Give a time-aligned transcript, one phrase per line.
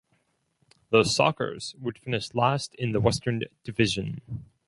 [0.89, 4.21] The "Sockers" would finish last in the Western Division.